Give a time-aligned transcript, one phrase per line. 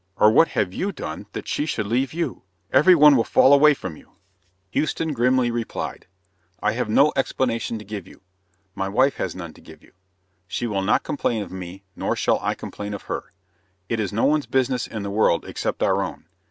[0.15, 2.41] Or what have you done that she should leave you?
[2.73, 4.13] Every one will fall away from you."
[4.71, 6.07] Houston grimly replied:
[6.59, 8.23] "I have no explanation to give you.
[8.73, 9.91] My wife has none to give you.
[10.47, 13.31] She will not complain of me, nor shall I complain of her.
[13.89, 16.25] It is no one's business in the world except our own.